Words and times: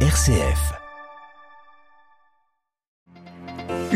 RCF. 0.00 0.85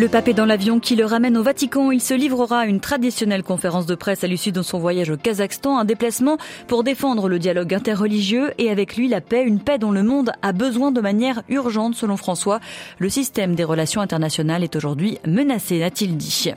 Le 0.01 0.09
pape 0.09 0.29
est 0.29 0.33
dans 0.33 0.47
l'avion 0.47 0.81
qui 0.81 0.97
le 0.97 1.05
ramène 1.05 1.37
au 1.37 1.43
Vatican. 1.43 1.91
Il 1.91 2.01
se 2.01 2.15
livrera 2.15 2.61
à 2.61 2.65
une 2.65 2.81
traditionnelle 2.81 3.43
conférence 3.43 3.85
de 3.85 3.95
presse 3.95 4.25
à 4.25 4.29
l'issue 4.29 4.51
de 4.51 4.63
son 4.63 4.79
voyage 4.79 5.11
au 5.11 5.19
Kazakhstan, 5.19 5.77
un 5.77 5.85
déplacement 5.85 6.39
pour 6.69 6.85
défendre 6.85 7.29
le 7.29 7.39
dialogue 7.39 7.75
interreligieux 7.75 8.53
et 8.57 8.71
avec 8.71 8.97
lui 8.97 9.09
la 9.09 9.21
paix, 9.21 9.45
une 9.45 9.61
paix 9.61 9.77
dont 9.77 9.91
le 9.91 10.03
monde 10.03 10.33
a 10.41 10.53
besoin 10.53 10.91
de 10.91 11.03
manière 11.03 11.43
urgente 11.51 11.97
selon 11.97 12.17
François. 12.17 12.61
Le 12.99 13.11
système 13.11 13.55
des 13.55 13.63
relations 13.63 14.01
internationales 14.01 14.65
est 14.65 14.75
aujourd'hui 14.75 15.19
menacé, 15.27 15.83
a-t-il 15.83 16.17
dit. 16.17 16.51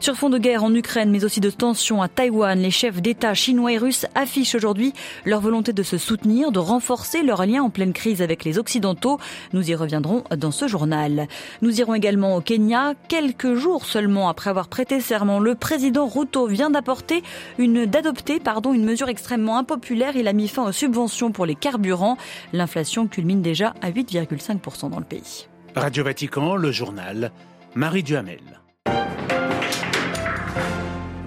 Sur 0.00 0.14
fond 0.14 0.30
de 0.30 0.38
guerre 0.38 0.64
en 0.64 0.74
Ukraine, 0.74 1.10
mais 1.10 1.26
aussi 1.26 1.40
de 1.40 1.50
tensions 1.50 2.00
à 2.00 2.08
Taïwan, 2.08 2.58
les 2.58 2.70
chefs 2.70 3.02
d'État 3.02 3.34
chinois 3.34 3.72
et 3.72 3.76
russes 3.76 4.06
affichent 4.14 4.54
aujourd'hui 4.54 4.94
leur 5.26 5.42
volonté 5.42 5.74
de 5.74 5.82
se 5.82 5.98
soutenir, 5.98 6.52
de 6.52 6.58
renforcer 6.58 7.22
leurs 7.22 7.44
liens 7.44 7.64
en 7.64 7.68
pleine 7.68 7.92
crise 7.92 8.22
avec 8.22 8.44
les 8.44 8.58
Occidentaux. 8.58 9.18
Nous 9.52 9.70
y 9.70 9.74
reviendrons 9.74 10.24
dans 10.34 10.52
ce 10.52 10.66
journal. 10.68 11.28
Nous 11.60 11.80
irons 11.80 11.94
également 11.94 12.34
au 12.34 12.40
Kenya 12.40 12.77
Quelques 13.08 13.54
jours 13.54 13.84
seulement 13.84 14.28
après 14.28 14.50
avoir 14.50 14.68
prêté 14.68 15.00
serment, 15.00 15.40
le 15.40 15.54
président 15.54 16.06
Ruto 16.06 16.46
vient 16.46 16.70
d'apporter 16.70 17.22
une, 17.58 17.86
d'adopter, 17.86 18.40
une 18.72 18.84
mesure 18.84 19.08
extrêmement 19.08 19.58
impopulaire. 19.58 20.16
Il 20.16 20.28
a 20.28 20.32
mis 20.32 20.48
fin 20.48 20.64
aux 20.64 20.72
subventions 20.72 21.32
pour 21.32 21.46
les 21.46 21.54
carburants. 21.54 22.16
L'inflation 22.52 23.06
culmine 23.06 23.42
déjà 23.42 23.74
à 23.82 23.90
8,5% 23.90 24.90
dans 24.90 24.98
le 24.98 25.04
pays. 25.04 25.48
Radio 25.74 26.04
Vatican, 26.04 26.56
le 26.56 26.72
journal, 26.72 27.32
Marie 27.74 28.02
Duhamel. 28.02 28.57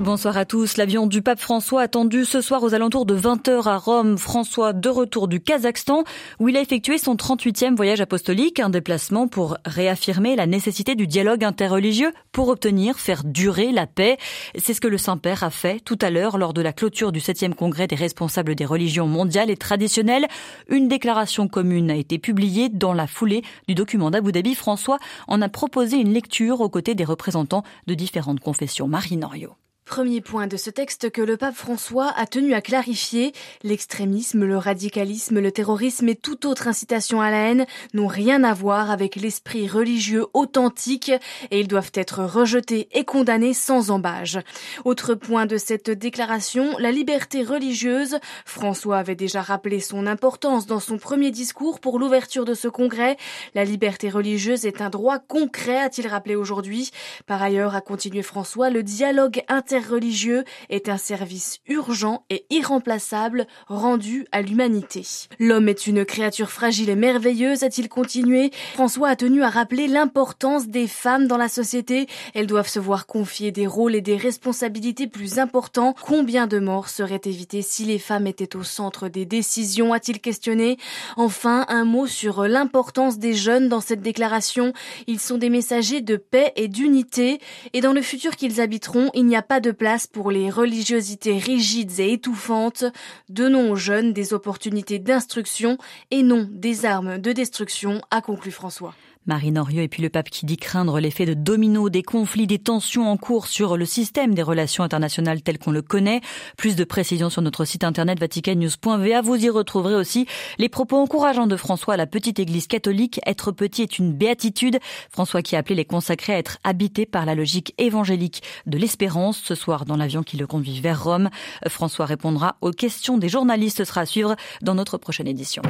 Bonsoir 0.02 0.36
à 0.36 0.46
tous. 0.46 0.78
L'avion 0.78 1.06
du 1.06 1.22
pape 1.22 1.40
François 1.40 1.84
attendu 1.84 2.26
ce 2.26 2.42
soir 2.42 2.64
aux 2.64 2.74
alentours 2.74 3.06
de 3.06 3.16
20h 3.16 3.70
à 3.70 3.78
Rome. 3.78 4.18
François 4.18 4.74
de 4.74 4.90
retour 4.90 5.28
du 5.28 5.40
Kazakhstan 5.40 6.06
où 6.40 6.50
il 6.50 6.58
a 6.58 6.62
effectué 6.62 6.98
son 6.98 7.14
38e 7.14 7.76
voyage 7.76 8.02
apostolique, 8.02 8.60
un 8.60 8.72
déplacement 8.72 9.28
pour 9.28 9.58
réaffirmer 9.64 10.36
la 10.36 10.48
nécessité 10.48 10.96
du 10.96 11.06
dialogue 11.06 11.44
interreligieux 11.44 12.14
pour 12.32 12.50
obtenir, 12.50 12.98
faire 12.98 13.24
durer 13.24 13.72
la 13.72 13.86
paix. 13.86 14.18
C'est 14.58 14.74
ce 14.74 14.82
que 14.82 14.88
le 14.88 14.98
Saint-Père 14.98 15.44
a 15.44 15.52
fait 15.52 15.80
tout 15.80 16.00
à 16.02 16.10
l'heure 16.10 16.40
lors 16.40 16.54
de 16.54 16.64
la 16.64 16.74
clôture 16.74 17.12
du 17.12 17.20
7e 17.20 17.54
congrès 17.54 17.86
des 17.86 17.96
responsables 17.96 18.56
des 18.56 18.66
religions 18.66 19.06
mondiales 19.06 19.52
et 19.52 19.58
traditionnelles. 19.58 20.26
Une 20.68 20.88
déclaration 20.88 21.48
commune 21.48 21.92
a 21.92 21.96
été 21.96 22.18
publiée 22.18 22.70
dans 22.70 22.94
la 22.94 23.06
foulée 23.06 23.44
du 23.68 23.76
document 23.76 24.10
d'Abu 24.10 24.32
Dhabi. 24.32 24.56
François 24.56 24.98
en 25.28 25.44
a 25.44 25.48
proposé 25.48 25.98
une 25.98 26.12
lecture 26.12 26.62
aux 26.62 26.70
côtés 26.70 26.96
des 26.96 27.06
représentants 27.06 27.64
de 27.86 27.94
différentes 27.94 28.40
confessions. 28.40 28.88
Marie 28.88 29.18
Norio. 29.18 29.58
Premier 29.92 30.22
point 30.22 30.48
de 30.48 30.56
ce 30.56 30.70
texte 30.70 31.12
que 31.12 31.22
le 31.22 31.36
pape 31.36 31.54
François 31.54 32.14
a 32.16 32.26
tenu 32.26 32.54
à 32.54 32.62
clarifier, 32.62 33.34
l'extrémisme, 33.62 34.46
le 34.46 34.58
radicalisme, 34.58 35.42
le 35.42 35.52
terrorisme 35.52 36.08
et 36.08 36.16
toute 36.16 36.46
autre 36.46 36.70
incitation 36.70 37.20
à 37.20 37.30
la 37.30 37.50
haine 37.50 37.66
n'ont 37.94 38.08
rien 38.08 38.46
à 38.46 38.54
voir 38.54 38.90
avec 38.90 39.18
l'esprit 39.18 39.68
religieux 39.68 40.28
authentique 40.34 41.12
et 41.52 41.60
ils 41.60 41.68
doivent 41.68 41.92
être 41.94 42.24
rejetés 42.24 42.88
et 42.94 43.04
condamnés 43.04 43.54
sans 43.54 43.90
embâge. 43.90 44.40
Autre 44.86 45.14
point 45.14 45.46
de 45.46 45.58
cette 45.58 45.90
déclaration, 45.90 46.78
la 46.80 46.94
liberté 46.94 47.44
religieuse. 47.44 48.18
François 48.46 48.98
avait 48.98 49.16
déjà 49.16 49.42
rappelé 49.42 49.82
son 49.82 50.08
importance 50.08 50.68
dans 50.68 50.80
son 50.80 51.00
premier 51.00 51.32
discours 51.32 51.82
pour 51.82 52.00
l'ouverture 52.00 52.46
de 52.46 52.54
ce 52.54 52.70
congrès. 52.70 53.18
La 53.56 53.66
liberté 53.66 54.10
religieuse 54.10 54.66
est 54.66 54.80
un 54.80 54.90
droit 54.90 55.20
concret, 55.20 55.82
a-t-il 55.82 56.08
rappelé 56.08 56.36
aujourd'hui. 56.36 56.92
Par 57.26 57.44
ailleurs, 57.44 57.76
a 57.76 57.82
continué 57.82 58.22
François, 58.22 58.70
le 58.70 58.84
dialogue 58.84 59.44
inter 59.50 59.81
religieux 59.82 60.44
est 60.70 60.90
un 60.90 60.98
service 60.98 61.60
urgent 61.68 62.26
et 62.30 62.46
irremplaçable 62.50 63.48
rendu 63.68 64.26
à 64.32 64.42
l'humanité. 64.42 65.06
L'homme 65.40 65.70
est 65.70 65.88
une 65.88 66.06
créature 66.06 66.50
fragile 66.50 66.90
et 66.90 66.96
merveilleuse, 66.96 67.64
a-t-il 67.64 67.90
continué? 67.90 68.52
François 68.74 69.10
a 69.10 69.16
tenu 69.16 69.44
à 69.44 69.50
rappeler 69.50 69.88
l'importance 69.88 70.68
des 70.68 70.88
femmes 70.88 71.28
dans 71.28 71.38
la 71.38 71.50
société. 71.50 72.08
Elles 72.34 72.48
doivent 72.48 72.68
se 72.68 72.80
voir 72.80 73.06
confier 73.06 73.52
des 73.52 73.68
rôles 73.68 73.96
et 73.96 74.02
des 74.02 74.18
responsabilités 74.18 75.08
plus 75.08 75.40
importants. 75.40 75.96
Combien 76.02 76.48
de 76.48 76.60
morts 76.60 76.90
seraient 76.90 77.22
évitées 77.26 77.62
si 77.62 77.86
les 77.86 78.00
femmes 78.00 78.28
étaient 78.28 78.56
au 78.56 78.64
centre 78.64 79.10
des 79.10 79.26
décisions, 79.26 79.94
a-t-il 79.94 80.20
questionné? 80.20 80.78
Enfin, 81.18 81.66
un 81.70 81.86
mot 81.86 82.08
sur 82.08 82.44
l'importance 82.48 83.18
des 83.18 83.34
jeunes 83.34 83.70
dans 83.70 83.82
cette 83.82 84.02
déclaration. 84.02 84.74
Ils 85.08 85.20
sont 85.20 85.38
des 85.38 85.50
messagers 85.50 86.02
de 86.02 86.16
paix 86.16 86.54
et 86.56 86.68
d'unité. 86.68 87.40
Et 87.74 87.82
dans 87.82 87.94
le 87.94 88.02
futur 88.02 88.36
qu'ils 88.36 88.62
habiteront, 88.62 89.10
il 89.14 89.26
n'y 89.26 89.36
a 89.36 89.42
pas 89.42 89.60
de 89.60 89.71
place 89.74 90.08
pour 90.08 90.32
les 90.32 90.50
religiosités 90.50 91.38
rigides 91.38 92.00
et 92.00 92.14
étouffantes. 92.14 92.86
Donnons 93.30 93.72
aux 93.72 93.76
jeunes 93.76 94.14
des 94.14 94.34
opportunités 94.34 95.00
d'instruction 95.00 95.78
et 96.12 96.24
non 96.24 96.48
des 96.50 96.86
armes 96.86 97.18
de 97.18 97.32
destruction, 97.32 98.02
a 98.12 98.22
conclu 98.22 98.52
François. 98.52 98.94
Marie 99.28 99.52
Norieux 99.52 99.84
et 99.84 99.88
puis 99.88 100.02
le 100.02 100.10
pape 100.10 100.30
qui 100.30 100.48
dit 100.48 100.58
craindre 100.58 101.00
l'effet 101.00 101.26
de 101.28 101.36
domino 101.36 101.90
des 101.90 102.02
conflits, 102.02 102.48
des 102.48 102.58
tensions 102.58 103.10
en 103.10 103.18
cours 103.18 103.46
sur 103.46 103.78
le 103.78 103.86
système 103.86 104.34
des 104.34 104.42
relations 104.42 104.84
internationales 104.84 105.44
tel 105.44 105.60
qu'on 105.60 105.72
le 105.72 105.84
connaît. 105.84 106.22
Plus 106.58 106.76
de 106.76 106.84
précisions 106.84 107.30
sur 107.30 107.44
notre 107.44 107.64
site 107.64 107.84
internet 107.84 108.20
vaticannews.va. 108.20 109.22
Vous 109.22 109.36
y 109.36 109.50
retrouverez 109.50 109.94
aussi 109.94 110.26
les 110.58 110.70
propos 110.70 110.98
encourageants 110.98 111.46
de 111.46 111.56
François 111.56 111.94
à 111.94 111.98
la 111.98 112.08
petite 112.08 112.40
église 112.40 112.66
catholique. 112.66 113.22
Être 113.26 113.52
petit 113.52 113.84
est 113.84 114.00
une 114.00 114.12
béatitude. 114.12 114.80
François 115.12 115.44
qui 115.44 115.56
a 115.56 115.60
appelé 115.60 115.76
les 115.76 115.86
consacrés 115.86 116.34
à 116.34 116.40
être 116.40 116.58
habités 116.64 117.06
par 117.06 117.28
la 117.28 117.36
logique 117.36 117.76
évangélique 117.78 118.42
de 118.66 118.80
l'espérance. 118.80 119.40
Ce 119.44 119.54
soir, 119.54 119.86
dans 119.86 119.98
l'avion 119.98 120.24
qui 120.24 120.38
le 120.38 120.48
conduit 120.48 120.80
vers 120.82 121.04
Rome, 121.04 121.30
François 121.68 122.08
répondra 122.08 122.56
aux 122.62 122.72
questions 122.72 123.20
des 123.20 123.30
journalistes. 123.30 123.78
Ce 123.78 123.84
sera 123.86 124.02
à 124.02 124.06
suivre 124.08 124.36
dans 124.64 124.74
notre 124.74 124.98
prochaine 124.98 125.28
édition. 125.28 125.62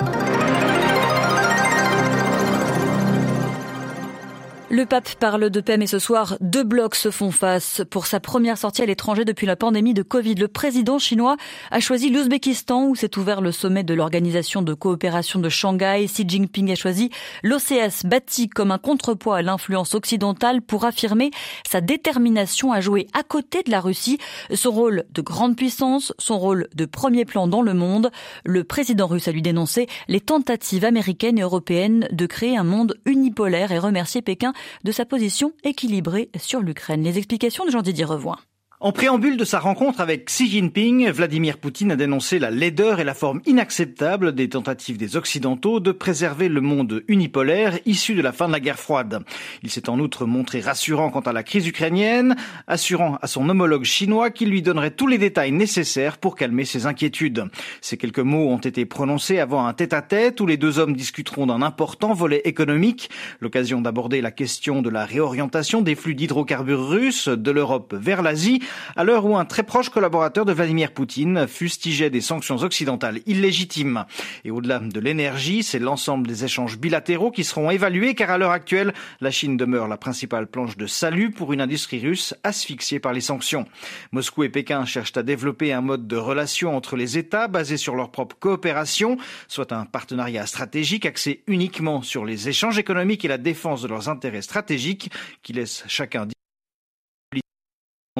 Le 4.73 4.85
pape 4.85 5.15
parle 5.15 5.49
de 5.49 5.59
paix, 5.59 5.75
mais 5.75 5.85
ce 5.85 5.99
soir, 5.99 6.37
deux 6.39 6.63
blocs 6.63 6.95
se 6.95 7.11
font 7.11 7.29
face. 7.29 7.81
Pour 7.89 8.05
sa 8.05 8.21
première 8.21 8.57
sortie 8.57 8.81
à 8.81 8.85
l'étranger 8.85 9.25
depuis 9.25 9.45
la 9.45 9.57
pandémie 9.57 9.93
de 9.93 10.01
Covid, 10.01 10.35
le 10.35 10.47
président 10.47 10.97
chinois 10.97 11.35
a 11.71 11.81
choisi 11.81 12.09
l'Ouzbékistan, 12.09 12.85
où 12.85 12.95
s'est 12.95 13.17
ouvert 13.17 13.41
le 13.41 13.51
sommet 13.51 13.83
de 13.83 13.93
l'Organisation 13.93 14.61
de 14.61 14.73
coopération 14.73 15.41
de 15.41 15.49
Shanghai. 15.49 16.05
Xi 16.07 16.23
Jinping 16.25 16.71
a 16.71 16.75
choisi 16.75 17.09
l'OCS, 17.43 18.05
bâti 18.05 18.47
comme 18.47 18.71
un 18.71 18.77
contrepoids 18.77 19.35
à 19.35 19.41
l'influence 19.41 19.93
occidentale 19.93 20.61
pour 20.61 20.85
affirmer 20.85 21.31
sa 21.69 21.81
détermination 21.81 22.71
à 22.71 22.79
jouer 22.79 23.07
à 23.11 23.23
côté 23.23 23.63
de 23.63 23.71
la 23.71 23.81
Russie 23.81 24.19
son 24.53 24.71
rôle 24.71 25.03
de 25.11 25.21
grande 25.21 25.57
puissance, 25.57 26.13
son 26.17 26.39
rôle 26.39 26.69
de 26.75 26.85
premier 26.85 27.25
plan 27.25 27.45
dans 27.45 27.61
le 27.61 27.73
monde. 27.73 28.09
Le 28.45 28.63
président 28.63 29.07
russe 29.07 29.27
a 29.27 29.33
lui 29.33 29.41
dénoncé 29.41 29.87
les 30.07 30.21
tentatives 30.21 30.85
américaines 30.85 31.39
et 31.39 31.41
européennes 31.41 32.07
de 32.13 32.25
créer 32.25 32.55
un 32.55 32.63
monde 32.63 32.95
unipolaire 33.03 33.73
et 33.73 33.77
remercié 33.77 34.21
Pékin 34.21 34.53
de 34.83 34.91
sa 34.91 35.05
position 35.05 35.53
équilibrée 35.63 36.29
sur 36.38 36.61
l'Ukraine. 36.61 37.03
Les 37.03 37.17
explications 37.17 37.66
de 37.66 37.72
Jean-Didier 37.72 38.05
Revoin. 38.05 38.38
En 38.83 38.91
préambule 38.91 39.37
de 39.37 39.45
sa 39.45 39.59
rencontre 39.59 40.01
avec 40.01 40.25
Xi 40.25 40.49
Jinping, 40.49 41.11
Vladimir 41.11 41.59
Poutine 41.59 41.91
a 41.91 41.95
dénoncé 41.95 42.39
la 42.39 42.49
laideur 42.49 42.99
et 42.99 43.03
la 43.03 43.13
forme 43.13 43.39
inacceptable 43.45 44.33
des 44.33 44.49
tentatives 44.49 44.97
des 44.97 45.17
Occidentaux 45.17 45.79
de 45.79 45.91
préserver 45.91 46.49
le 46.49 46.61
monde 46.61 47.03
unipolaire 47.07 47.77
issu 47.85 48.15
de 48.15 48.23
la 48.23 48.31
fin 48.31 48.47
de 48.47 48.53
la 48.53 48.59
guerre 48.59 48.79
froide. 48.79 49.23
Il 49.61 49.69
s'est 49.69 49.87
en 49.87 49.99
outre 49.99 50.25
montré 50.25 50.61
rassurant 50.61 51.11
quant 51.11 51.19
à 51.19 51.31
la 51.31 51.43
crise 51.43 51.67
ukrainienne, 51.67 52.35
assurant 52.65 53.19
à 53.21 53.27
son 53.27 53.47
homologue 53.49 53.83
chinois 53.83 54.31
qu'il 54.31 54.49
lui 54.49 54.63
donnerait 54.63 54.89
tous 54.89 55.05
les 55.05 55.19
détails 55.19 55.51
nécessaires 55.51 56.17
pour 56.17 56.35
calmer 56.35 56.65
ses 56.65 56.87
inquiétudes. 56.87 57.51
Ces 57.81 57.97
quelques 57.97 58.17
mots 58.17 58.49
ont 58.49 58.57
été 58.57 58.87
prononcés 58.87 59.37
avant 59.37 59.67
un 59.67 59.73
tête-à-tête 59.73 60.41
où 60.41 60.47
les 60.47 60.57
deux 60.57 60.79
hommes 60.79 60.95
discuteront 60.95 61.45
d'un 61.45 61.61
important 61.61 62.15
volet 62.15 62.41
économique, 62.45 63.11
l'occasion 63.41 63.79
d'aborder 63.79 64.21
la 64.21 64.31
question 64.31 64.81
de 64.81 64.89
la 64.89 65.05
réorientation 65.05 65.83
des 65.83 65.93
flux 65.93 66.15
d'hydrocarbures 66.15 66.87
russes 66.87 67.27
de 67.27 67.51
l'Europe 67.51 67.93
vers 67.95 68.23
l'Asie 68.23 68.59
à 68.95 69.03
l'heure 69.03 69.25
où 69.25 69.37
un 69.37 69.45
très 69.45 69.63
proche 69.63 69.89
collaborateur 69.89 70.45
de 70.45 70.53
Vladimir 70.53 70.91
Poutine 70.91 71.47
fustigeait 71.47 72.09
des 72.09 72.21
sanctions 72.21 72.57
occidentales 72.57 73.19
illégitimes. 73.25 74.05
Et 74.45 74.51
au-delà 74.51 74.79
de 74.79 74.99
l'énergie, 74.99 75.63
c'est 75.63 75.79
l'ensemble 75.79 76.28
des 76.28 76.46
échanges 76.46 76.78
bilatéraux 76.78 77.31
qui 77.31 77.43
seront 77.43 77.72
évalués 77.72 78.16
car 78.16 78.29
à 78.29 78.37
l'heure 78.37 78.51
actuelle, 78.51 78.93
la 79.19 79.31
Chine 79.31 79.57
demeure 79.57 79.87
la 79.87 79.97
principale 79.97 80.47
planche 80.47 80.78
de 80.78 80.87
salut 80.87 81.31
pour 81.31 81.53
une 81.53 81.61
industrie 81.61 81.99
russe 81.99 82.35
asphyxiée 82.43 82.99
par 82.99 83.13
les 83.13 83.22
sanctions. 83.22 83.66
Moscou 84.11 84.43
et 84.43 84.49
Pékin 84.49 84.85
cherchent 84.85 85.17
à 85.17 85.23
développer 85.23 85.73
un 85.73 85.81
mode 85.81 86.07
de 86.07 86.17
relation 86.17 86.75
entre 86.75 86.96
les 86.96 87.17
États 87.17 87.47
basé 87.47 87.78
sur 87.78 87.96
leur 87.96 88.11
propre 88.11 88.35
coopération, 88.40 89.17
soit 89.47 89.72
un 89.72 89.85
partenariat 89.85 90.46
stratégique 90.46 91.05
axé 91.05 91.43
uniquement 91.47 92.01
sur 92.01 92.25
les 92.25 92.49
échanges 92.49 92.78
économiques 92.78 93.25
et 93.25 93.29
la 93.29 93.37
défense 93.37 93.81
de 93.81 93.87
leurs 93.87 94.09
intérêts 94.09 94.41
stratégiques 94.41 95.11
qui 95.43 95.53
laisse 95.53 95.84
chacun 95.87 96.28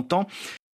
longtemps 0.02 0.28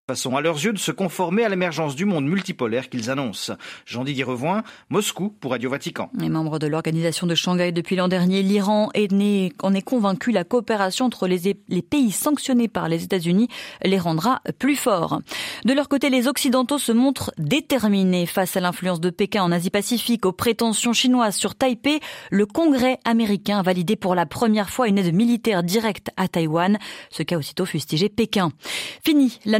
façon 0.09 0.37
à 0.37 0.41
leurs 0.41 0.63
yeux 0.63 0.71
de 0.71 0.77
se 0.77 0.93
conformer 0.93 1.43
à 1.43 1.49
l'émergence 1.49 1.93
du 1.93 2.05
monde 2.05 2.23
multipolaire 2.23 2.87
qu'ils 2.87 3.09
annoncent. 3.09 3.51
Jean-Didier 3.85 4.23
Revoin, 4.23 4.63
Moscou 4.89 5.35
pour 5.41 5.51
Radio 5.51 5.69
Vatican. 5.69 6.09
Les 6.17 6.29
membres 6.29 6.59
de 6.59 6.67
l'organisation 6.67 7.27
de 7.27 7.35
Shanghai 7.35 7.73
depuis 7.73 7.97
l'an 7.97 8.07
dernier, 8.07 8.41
l'Iran 8.41 8.89
est 8.93 9.11
né, 9.11 9.51
en 9.61 9.73
est 9.73 9.81
convaincu 9.81 10.31
la 10.31 10.45
coopération 10.45 11.03
entre 11.03 11.27
les, 11.27 11.57
les 11.67 11.81
pays 11.81 12.11
sanctionnés 12.11 12.69
par 12.69 12.87
les 12.87 13.03
États-Unis 13.03 13.49
les 13.83 13.99
rendra 13.99 14.41
plus 14.59 14.77
forts. 14.77 15.19
De 15.65 15.73
leur 15.73 15.89
côté, 15.89 16.09
les 16.09 16.29
Occidentaux 16.29 16.77
se 16.77 16.93
montrent 16.93 17.33
déterminés 17.37 18.27
face 18.27 18.55
à 18.55 18.61
l'influence 18.61 19.01
de 19.01 19.09
Pékin 19.09 19.43
en 19.43 19.51
Asie-Pacifique, 19.51 20.25
aux 20.25 20.31
prétentions 20.31 20.93
chinoises 20.93 21.35
sur 21.35 21.53
Taipei. 21.55 21.99
Le 22.31 22.45
Congrès 22.45 22.97
américain 23.03 23.59
a 23.59 23.61
validé 23.61 23.97
pour 23.97 24.15
la 24.15 24.25
première 24.25 24.69
fois 24.69 24.87
une 24.87 24.99
aide 24.99 25.13
militaire 25.13 25.63
directe 25.63 26.11
à 26.15 26.29
Taïwan, 26.29 26.77
ce 27.09 27.23
qu'a 27.23 27.37
aussitôt 27.37 27.65
fustigé 27.65 28.07
Pékin. 28.07 28.53
Fini 29.03 29.37
la 29.43 29.59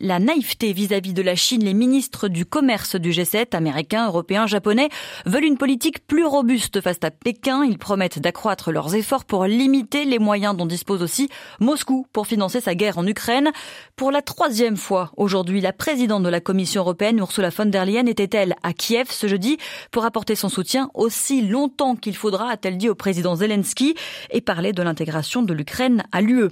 la 0.00 0.18
naïveté 0.18 0.72
vis-à-vis 0.72 1.12
de 1.12 1.22
la 1.22 1.34
Chine, 1.34 1.64
les 1.64 1.74
ministres 1.74 2.28
du 2.28 2.46
commerce 2.46 2.96
du 2.96 3.10
G7, 3.10 3.56
américains, 3.56 4.06
européens, 4.06 4.46
japonais, 4.46 4.88
veulent 5.26 5.44
une 5.44 5.58
politique 5.58 6.06
plus 6.06 6.24
robuste 6.24 6.80
face 6.80 6.98
à 7.02 7.10
Pékin. 7.10 7.64
Ils 7.64 7.78
promettent 7.78 8.18
d'accroître 8.18 8.72
leurs 8.72 8.94
efforts 8.94 9.24
pour 9.24 9.44
limiter 9.44 10.04
les 10.04 10.18
moyens 10.18 10.56
dont 10.56 10.66
dispose 10.66 11.02
aussi 11.02 11.28
Moscou 11.60 12.06
pour 12.12 12.26
financer 12.26 12.60
sa 12.60 12.74
guerre 12.74 12.98
en 12.98 13.06
Ukraine. 13.06 13.50
Pour 13.96 14.10
la 14.10 14.22
troisième 14.22 14.76
fois 14.76 15.12
aujourd'hui, 15.16 15.60
la 15.60 15.72
présidente 15.72 16.22
de 16.22 16.28
la 16.28 16.40
Commission 16.40 16.82
européenne, 16.82 17.18
Ursula 17.18 17.50
von 17.50 17.66
der 17.66 17.84
Leyen, 17.84 18.06
était-elle 18.06 18.54
à 18.62 18.72
Kiev 18.72 19.10
ce 19.10 19.26
jeudi 19.26 19.58
pour 19.90 20.04
apporter 20.04 20.34
son 20.34 20.48
soutien 20.48 20.90
aussi 20.94 21.42
longtemps 21.42 21.96
qu'il 21.96 22.16
faudra, 22.16 22.50
a-t-elle 22.50 22.78
dit 22.78 22.88
au 22.88 22.94
président 22.94 23.36
Zelensky, 23.36 23.94
et 24.30 24.40
parler 24.40 24.72
de 24.72 24.82
l'intégration 24.82 25.42
de 25.42 25.52
l'Ukraine 25.52 26.02
à 26.12 26.20
l'UE. 26.20 26.48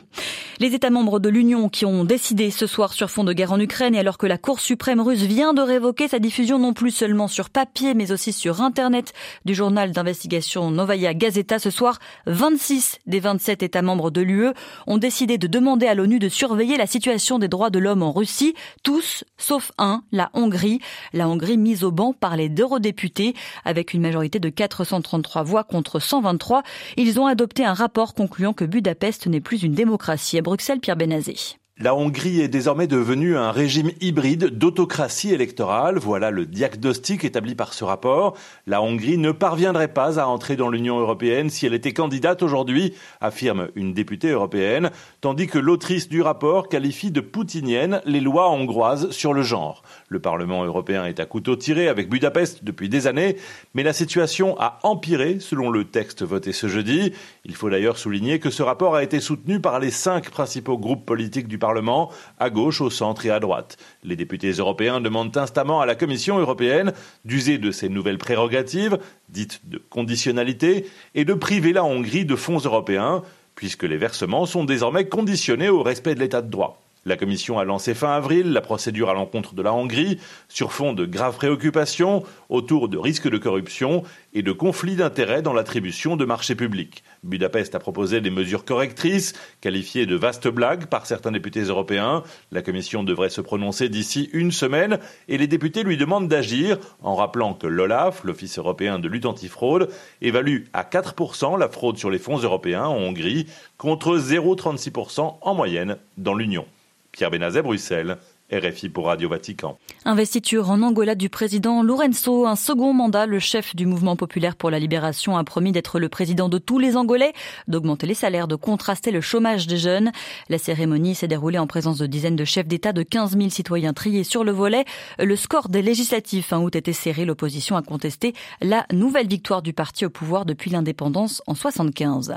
Les 0.59 0.75
États 0.75 0.91
membres 0.91 1.21
de 1.21 1.29
l'Union 1.29 1.69
qui 1.69 1.85
ont 1.87 2.05
décidé 2.05 2.50
ce 2.50 2.67
soir 2.67 2.93
sur 2.93 3.11
fond 3.11 3.19
de 3.25 3.32
guerre 3.32 3.52
en 3.52 3.61
Ukraine 3.61 3.94
et 3.94 3.99
alors 3.99 4.17
que 4.17 4.26
la 4.26 4.38
Cour 4.38 4.61
suprême 4.61 5.00
russe 5.00 5.22
vient 5.22 5.52
de 5.52 5.61
révoquer 5.61 6.06
sa 6.06 6.20
diffusion 6.20 6.58
non 6.58 6.72
plus 6.72 6.93
seulement 6.93 7.26
sur 7.26 7.50
papier 7.50 7.94
mais 7.94 8.12
aussi 8.12 8.32
sur 8.32 8.61
Internet 8.61 9.12
du 9.44 9.55
journal 9.55 9.90
d'investigation 9.90 10.70
Novaya 10.70 11.12
Gazeta 11.12 11.58
ce 11.58 11.70
soir, 11.70 11.99
26 12.26 12.99
des 13.06 13.20
27 13.20 13.64
États 13.64 13.82
membres 13.82 14.12
de 14.12 14.20
l'UE 14.20 14.50
ont 14.87 14.99
décidé 14.99 15.38
de 15.38 15.49
demander 15.49 15.87
à 15.87 15.94
l'ONU 15.94 16.20
de 16.20 16.28
surveiller 16.28 16.76
la 16.76 16.87
situation 16.87 17.40
des 17.40 17.49
droits 17.49 17.70
de 17.70 17.78
l'homme 17.81 18.02
en 18.02 18.12
Russie, 18.12 18.55
tous 18.84 19.25
sauf 19.38 19.73
un, 19.76 20.02
la 20.12 20.31
Hongrie. 20.34 20.81
La 21.12 21.28
Hongrie 21.28 21.58
mise 21.58 21.82
au 21.82 21.90
banc 21.90 22.12
par 22.12 22.37
les 22.37 22.49
deux 22.49 22.61
eurodéputés 22.61 23.34
avec 23.64 23.94
une 23.94 24.02
majorité 24.02 24.38
de 24.38 24.49
433 24.49 25.43
voix 25.43 25.64
contre 25.64 25.99
123. 25.99 26.62
Ils 26.96 27.19
ont 27.19 27.26
adopté 27.26 27.64
un 27.64 27.75
rapport 27.75 28.14
concluant 28.14 28.52
que 28.52 28.64
Budapest 28.64 29.26
n'est 29.26 29.40
plus 29.40 29.62
une 29.62 29.75
démocratie. 29.75 30.38
À 30.38 30.43
Bruxelles, 30.43 30.81
Pierre 30.81 30.96
Benazé. 30.96 31.60
La 31.82 31.94
Hongrie 31.94 32.43
est 32.43 32.49
désormais 32.49 32.87
devenue 32.87 33.38
un 33.38 33.53
régime 33.53 33.91
hybride 34.03 34.59
d'autocratie 34.59 35.32
électorale. 35.32 35.97
Voilà 35.97 36.31
le 36.31 36.44
diagnostic 36.44 37.25
établi 37.25 37.55
par 37.55 37.73
ce 37.73 37.85
rapport. 37.85 38.37
La 38.67 38.82
Hongrie 38.82 39.17
ne 39.17 39.32
parviendrait 39.32 39.88
pas 39.88 40.21
à 40.21 40.27
entrer 40.27 40.56
dans 40.56 40.69
l'Union 40.69 41.00
européenne 41.00 41.49
si 41.49 41.65
elle 41.65 41.73
était 41.73 41.94
candidate 41.94 42.43
aujourd'hui, 42.43 42.93
affirme 43.23 43.69
une 43.77 43.94
députée 43.94 44.29
européenne, 44.29 44.91
tandis 45.23 45.47
que 45.47 45.59
l'autrice 45.59 46.11
du 46.11 46.21
rapport 46.21 46.69
qualifie 46.69 47.11
de 47.11 47.23
poutinienne 47.23 48.03
les 48.05 48.21
lois 48.21 48.50
hongroises 48.50 49.11
sur 49.11 49.33
le 49.33 49.41
genre. 49.41 49.83
Le 50.09 50.21
Parlement 50.21 50.67
européen 50.67 51.06
est 51.06 51.19
à 51.19 51.25
couteau 51.25 51.56
tiré 51.56 51.88
avec 51.88 52.11
Budapest 52.11 52.62
depuis 52.62 52.91
des 52.91 53.06
années, 53.06 53.37
mais 53.73 53.85
la 53.85 53.94
situation 53.94 54.55
a 54.61 54.81
empiré 54.83 55.41
selon 55.41 55.71
le 55.71 55.85
texte 55.85 56.25
voté 56.25 56.53
ce 56.53 56.69
jeudi. 56.69 57.15
Il 57.47 57.55
faut 57.55 57.71
d'ailleurs 57.71 57.97
souligner 57.97 58.38
que 58.38 58.50
ce 58.50 58.62
rapport 58.62 58.97
a 58.97 59.03
été 59.03 59.19
soutenu 59.19 59.61
par 59.61 59.81
les 59.81 59.91
cinq 59.91 60.29
principaux 60.29 60.76
groupes 60.76 61.06
politiques 61.06 61.49
du 61.49 61.56
Parlement 61.56 61.69
Parlement, 61.70 62.11
à 62.40 62.50
gauche, 62.50 62.81
au 62.81 62.90
centre 62.90 63.26
et 63.26 63.31
à 63.31 63.38
droite. 63.38 63.76
Les 64.02 64.17
députés 64.17 64.50
européens 64.50 65.00
demandent 65.00 65.37
instamment 65.37 65.81
à 65.81 65.87
la 65.87 65.94
Commission 65.94 66.37
européenne 66.37 66.93
d'user 67.25 67.58
de 67.58 67.70
ses 67.70 67.88
nouvelles 67.88 68.19
prérogatives, 68.19 68.99
dites 69.28 69.61
de 69.69 69.78
conditionnalité, 69.78 70.90
et 71.14 71.25
de 71.25 71.32
priver 71.32 71.72
la 71.72 71.84
Hongrie 71.84 72.25
de 72.25 72.34
fonds 72.34 72.58
européens, 72.58 73.22
puisque 73.55 73.84
les 73.84 73.99
versements 73.99 74.46
sont 74.46 74.64
désormais 74.64 75.05
conditionnés 75.05 75.69
au 75.69 75.84
respect 75.84 76.17
de 76.17 76.19
l'état 76.19 76.43
de 76.43 76.50
droit. 76.50 76.82
La 77.06 77.17
Commission 77.17 77.58
a 77.58 77.64
lancé 77.64 77.94
fin 77.94 78.12
avril 78.12 78.52
la 78.52 78.61
procédure 78.61 79.08
à 79.08 79.14
l'encontre 79.14 79.55
de 79.55 79.62
la 79.62 79.73
Hongrie 79.73 80.19
sur 80.50 80.70
fond 80.70 80.93
de 80.93 81.06
graves 81.06 81.37
préoccupations 81.37 82.25
autour 82.50 82.91
de 82.91 82.99
risques 82.99 83.31
de 83.31 83.38
corruption 83.38 84.02
et 84.35 84.43
de 84.43 84.52
conflits 84.52 84.97
d'intérêts 84.97 85.41
dans 85.41 85.55
l'attribution 85.55 86.17
de 86.17 86.26
marchés 86.26 86.55
publics. 86.55 87.02
Budapest 87.25 87.75
a 87.75 87.79
proposé 87.79 88.20
des 88.20 88.29
mesures 88.29 88.67
correctrices, 88.67 89.32
qualifiées 89.62 90.05
de 90.05 90.14
vastes 90.14 90.49
blagues 90.49 90.87
par 90.87 91.06
certains 91.06 91.32
députés 91.32 91.62
européens. 91.62 92.23
La 92.52 92.61
Commission 92.61 93.02
devrait 93.02 93.31
se 93.31 93.41
prononcer 93.41 93.88
d'ici 93.88 94.29
une 94.35 94.52
semaine 94.52 94.99
et 95.29 95.38
les 95.38 95.47
députés 95.47 95.85
lui 95.85 95.97
demandent 95.97 96.29
d'agir 96.29 96.76
en 97.02 97.14
rappelant 97.14 97.55
que 97.55 97.67
l'OLAF, 97.67 98.25
l'Office 98.25 98.58
européen 98.58 98.99
de 98.99 99.08
lutte 99.08 99.25
antifraude, 99.25 99.88
évalue 100.20 100.64
à 100.75 100.82
4% 100.82 101.58
la 101.58 101.70
fraude 101.70 101.97
sur 101.97 102.11
les 102.11 102.19
fonds 102.19 102.38
européens 102.38 102.85
en 102.85 102.97
Hongrie 102.97 103.47
contre 103.79 104.19
0,36% 104.19 105.37
en 105.41 105.55
moyenne 105.55 105.97
dans 106.19 106.35
l'Union. 106.35 106.67
Pierre 107.12 107.31
Benazet, 107.31 107.62
Bruxelles. 107.62 108.19
RFI 108.52 108.88
pour 108.88 109.06
Radio 109.06 109.29
Vatican. 109.29 109.79
Investiture 110.05 110.70
en 110.70 110.82
Angola 110.82 111.14
du 111.14 111.29
président 111.29 111.82
Lourenço, 111.82 112.47
un 112.47 112.56
second 112.56 112.93
mandat. 112.93 113.26
Le 113.26 113.38
chef 113.38 113.76
du 113.76 113.87
mouvement 113.87 114.17
populaire 114.17 114.56
pour 114.56 114.70
la 114.70 114.79
libération 114.79 115.37
a 115.37 115.44
promis 115.44 115.73
d'être 115.73 116.00
le 116.00 116.08
président 116.08 116.49
de 116.49 116.58
tous 116.58 116.79
les 116.79 116.97
Angolais, 116.97 117.32
d'augmenter 117.69 118.06
les 118.06 118.14
salaires, 118.14 118.49
de 118.49 118.56
contraster 118.56 119.12
le 119.12 119.20
chômage 119.20 119.67
des 119.67 119.76
jeunes. 119.76 120.11
La 120.49 120.58
cérémonie 120.58 121.14
s'est 121.14 121.29
déroulée 121.29 121.58
en 121.58 121.67
présence 121.67 121.99
de 121.99 122.06
dizaines 122.06 122.37
de 122.37 122.44
chefs 122.44 122.67
d'État, 122.67 122.93
de 122.93 123.02
15 123.02 123.37
000 123.37 123.50
citoyens 123.50 123.93
triés 123.93 124.25
sur 124.25 124.43
le 124.43 124.52
volet. 124.52 124.85
Le 125.19 125.37
score 125.37 125.69
des 125.69 125.82
législatives 125.82 126.44
fin 126.44 126.58
août 126.58 126.75
était 126.75 126.93
serré. 126.93 127.25
L'opposition 127.25 127.76
a 127.76 127.82
contesté 127.82 128.35
la 128.61 128.85
nouvelle 128.93 129.29
victoire 129.29 129.62
du 129.62 129.73
parti 129.73 130.06
au 130.06 130.11
pouvoir 130.11 130.44
depuis 130.44 130.70
l'indépendance 130.70 131.43
en 131.47 131.55
75. 131.55 132.35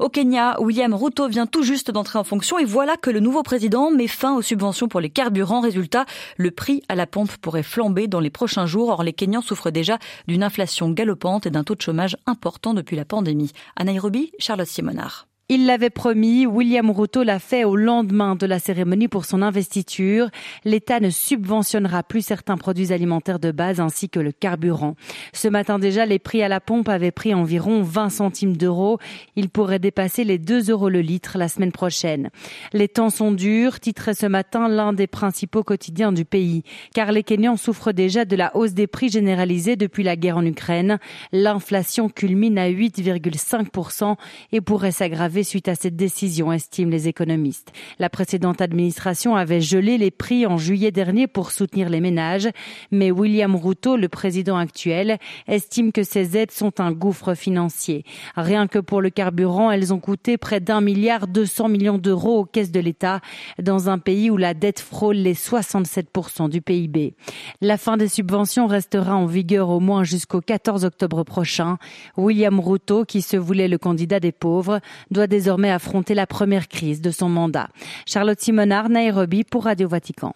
Au 0.00 0.08
Kenya, 0.08 0.56
William 0.60 0.94
Ruto 0.94 1.28
vient 1.28 1.46
tout 1.46 1.62
juste 1.62 1.90
d'entrer 1.90 2.18
en 2.18 2.24
fonction 2.24 2.58
et 2.58 2.64
voilà 2.64 2.96
que 2.96 3.10
le 3.10 3.20
nouveau 3.20 3.42
président 3.42 3.90
met 3.90 4.08
fin 4.08 4.34
aux 4.34 4.42
subventions 4.42 4.88
pour 4.88 5.00
les 5.00 5.10
carburants 5.10 5.41
Résultat, 5.44 6.06
le 6.36 6.50
prix 6.50 6.82
à 6.88 6.94
la 6.94 7.06
pompe 7.06 7.36
pourrait 7.38 7.62
flamber 7.62 8.08
dans 8.08 8.20
les 8.20 8.30
prochains 8.30 8.66
jours. 8.66 8.88
Or, 8.88 9.02
les 9.02 9.12
Kenyans 9.12 9.42
souffrent 9.42 9.70
déjà 9.70 9.98
d'une 10.28 10.42
inflation 10.42 10.90
galopante 10.90 11.46
et 11.46 11.50
d'un 11.50 11.64
taux 11.64 11.74
de 11.74 11.82
chômage 11.82 12.16
important 12.26 12.74
depuis 12.74 12.96
la 12.96 13.04
pandémie. 13.04 13.52
À 13.76 13.84
Nairobi, 13.84 14.32
Charlotte 14.38 14.66
Simonard. 14.66 15.26
Il 15.54 15.66
l'avait 15.66 15.90
promis, 15.90 16.46
William 16.46 16.90
Ruto 16.90 17.24
l'a 17.24 17.38
fait 17.38 17.64
au 17.64 17.76
lendemain 17.76 18.36
de 18.36 18.46
la 18.46 18.58
cérémonie 18.58 19.06
pour 19.06 19.26
son 19.26 19.42
investiture. 19.42 20.30
L'État 20.64 20.98
ne 20.98 21.10
subventionnera 21.10 22.04
plus 22.04 22.24
certains 22.24 22.56
produits 22.56 22.90
alimentaires 22.90 23.38
de 23.38 23.50
base 23.50 23.78
ainsi 23.78 24.08
que 24.08 24.18
le 24.18 24.32
carburant. 24.32 24.94
Ce 25.34 25.48
matin 25.48 25.78
déjà, 25.78 26.06
les 26.06 26.18
prix 26.18 26.42
à 26.42 26.48
la 26.48 26.60
pompe 26.60 26.88
avaient 26.88 27.10
pris 27.10 27.34
environ 27.34 27.82
20 27.82 28.08
centimes 28.08 28.56
d'euros. 28.56 28.98
Ils 29.36 29.50
pourraient 29.50 29.78
dépasser 29.78 30.24
les 30.24 30.38
2 30.38 30.70
euros 30.70 30.88
le 30.88 31.02
litre 31.02 31.36
la 31.36 31.48
semaine 31.48 31.70
prochaine. 31.70 32.30
Les 32.72 32.88
temps 32.88 33.10
sont 33.10 33.30
durs, 33.30 33.78
titrait 33.78 34.14
ce 34.14 34.24
matin 34.24 34.68
l'un 34.68 34.94
des 34.94 35.06
principaux 35.06 35.64
quotidiens 35.64 36.12
du 36.12 36.24
pays, 36.24 36.62
car 36.94 37.12
les 37.12 37.24
Kenyans 37.24 37.58
souffrent 37.58 37.92
déjà 37.92 38.24
de 38.24 38.36
la 38.36 38.56
hausse 38.56 38.72
des 38.72 38.86
prix 38.86 39.10
généralisée 39.10 39.76
depuis 39.76 40.02
la 40.02 40.16
guerre 40.16 40.38
en 40.38 40.46
Ukraine. 40.46 40.98
L'inflation 41.30 42.08
culmine 42.08 42.56
à 42.56 42.70
8,5% 42.70 44.16
et 44.52 44.62
pourrait 44.62 44.92
s'aggraver 44.92 45.41
suite 45.44 45.68
à 45.68 45.74
cette 45.74 45.96
décision, 45.96 46.52
estiment 46.52 46.90
les 46.90 47.08
économistes. 47.08 47.72
La 47.98 48.10
précédente 48.10 48.60
administration 48.60 49.36
avait 49.36 49.60
gelé 49.60 49.98
les 49.98 50.10
prix 50.10 50.46
en 50.46 50.56
juillet 50.56 50.90
dernier 50.90 51.26
pour 51.26 51.50
soutenir 51.50 51.88
les 51.88 52.00
ménages, 52.00 52.48
mais 52.90 53.10
William 53.10 53.54
Ruto, 53.56 53.96
le 53.96 54.08
président 54.08 54.56
actuel, 54.56 55.18
estime 55.46 55.92
que 55.92 56.02
ces 56.02 56.36
aides 56.36 56.50
sont 56.50 56.80
un 56.80 56.92
gouffre 56.92 57.34
financier. 57.34 58.04
Rien 58.36 58.66
que 58.66 58.78
pour 58.78 59.00
le 59.00 59.10
carburant, 59.10 59.70
elles 59.70 59.92
ont 59.92 60.00
coûté 60.00 60.36
près 60.36 60.60
d'un 60.60 60.80
milliard 60.80 61.26
200 61.26 61.68
millions 61.68 61.98
d'euros 61.98 62.40
aux 62.40 62.44
caisses 62.44 62.70
de 62.72 62.80
l'État 62.80 63.20
dans 63.60 63.88
un 63.88 63.98
pays 63.98 64.30
où 64.30 64.36
la 64.36 64.54
dette 64.54 64.80
frôle 64.80 65.16
les 65.16 65.34
67% 65.34 66.48
du 66.48 66.60
PIB. 66.60 67.14
La 67.60 67.78
fin 67.78 67.96
des 67.96 68.08
subventions 68.08 68.66
restera 68.66 69.16
en 69.16 69.26
vigueur 69.26 69.68
au 69.68 69.80
moins 69.80 70.04
jusqu'au 70.04 70.40
14 70.40 70.84
octobre 70.84 71.24
prochain. 71.24 71.78
William 72.16 72.60
Ruto, 72.60 73.04
qui 73.04 73.22
se 73.22 73.36
voulait 73.36 73.68
le 73.68 73.78
candidat 73.78 74.20
des 74.20 74.32
pauvres, 74.32 74.80
doit 75.10 75.26
désormais 75.32 75.70
affronter 75.70 76.12
la 76.12 76.26
première 76.26 76.68
crise 76.68 77.00
de 77.00 77.10
son 77.10 77.30
mandat. 77.30 77.68
Charlotte 78.04 78.38
Simonard, 78.38 78.90
Nairobi 78.90 79.44
pour 79.44 79.64
Radio 79.64 79.88
Vatican. 79.88 80.34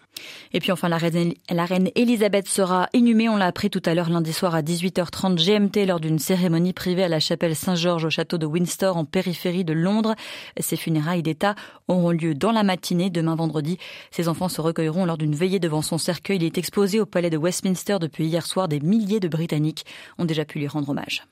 Et 0.53 0.59
puis 0.59 0.71
enfin, 0.71 0.89
la 0.89 0.97
reine, 0.97 1.33
la 1.51 1.67
Elisabeth 1.93 2.47
sera 2.47 2.89
inhumée, 2.93 3.29
on 3.29 3.37
l'a 3.37 3.45
appris 3.45 3.69
tout 3.69 3.81
à 3.85 3.93
l'heure 3.93 4.09
lundi 4.09 4.33
soir 4.33 4.55
à 4.55 4.63
18h30 4.63 5.35
GMT 5.35 5.85
lors 5.85 5.99
d'une 5.99 6.17
cérémonie 6.17 6.73
privée 6.73 7.03
à 7.03 7.09
la 7.09 7.19
chapelle 7.19 7.55
Saint-Georges 7.55 8.05
au 8.05 8.09
château 8.09 8.39
de 8.39 8.47
Windsor 8.47 8.97
en 8.97 9.05
périphérie 9.05 9.63
de 9.63 9.73
Londres. 9.73 10.15
Ces 10.59 10.77
funérailles 10.77 11.21
d'État 11.21 11.53
auront 11.87 12.09
lieu 12.09 12.33
dans 12.33 12.51
la 12.51 12.63
matinée 12.63 13.11
demain 13.11 13.35
vendredi. 13.35 13.77
Ses 14.09 14.27
enfants 14.27 14.49
se 14.49 14.61
recueilleront 14.61 15.05
lors 15.05 15.19
d'une 15.19 15.35
veillée 15.35 15.59
devant 15.59 15.83
son 15.83 15.99
cercueil. 15.99 16.37
Il 16.37 16.43
est 16.43 16.57
exposé 16.57 16.99
au 16.99 17.05
palais 17.05 17.29
de 17.29 17.37
Westminster 17.37 17.99
depuis 18.01 18.25
hier 18.25 18.47
soir. 18.47 18.67
Des 18.67 18.79
milliers 18.79 19.19
de 19.19 19.27
Britanniques 19.27 19.85
ont 20.17 20.25
déjà 20.25 20.43
pu 20.43 20.57
lui 20.57 20.67
rendre 20.67 20.89
hommage. 20.89 21.27